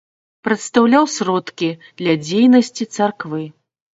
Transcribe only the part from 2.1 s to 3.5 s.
дзейнасці царквы.